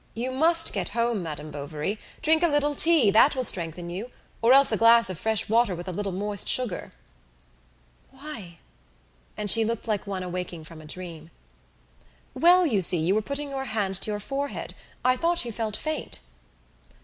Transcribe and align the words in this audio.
You 0.15 0.31
must 0.31 0.73
get 0.73 0.89
home, 0.97 1.21
Madame 1.21 1.51
Bovary; 1.51 1.99
drink 2.23 2.41
a 2.41 2.47
little 2.47 2.73
tea, 2.73 3.11
that 3.11 3.35
will 3.35 3.43
strengthen 3.43 3.91
you, 3.91 4.09
or 4.41 4.51
else 4.51 4.71
a 4.71 4.77
glass 4.77 5.11
of 5.11 5.19
fresh 5.19 5.47
water 5.47 5.75
with 5.75 5.87
a 5.87 5.91
little 5.93 6.11
moist 6.11 6.49
sugar." 6.49 6.91
"Why?" 8.09 8.57
And 9.37 9.47
she 9.51 9.63
looked 9.63 9.87
like 9.87 10.07
one 10.07 10.23
awaking 10.23 10.63
from 10.63 10.81
a 10.81 10.85
dream. 10.85 11.29
"Well, 12.33 12.65
you 12.65 12.81
see, 12.81 12.97
you 12.97 13.13
were 13.13 13.21
putting 13.21 13.51
your 13.51 13.65
hand 13.65 13.93
to 14.01 14.09
your 14.09 14.19
forehead. 14.19 14.73
I 15.05 15.17
thought 15.17 15.45
you 15.45 15.51
felt 15.51 15.77
faint." 15.77 16.19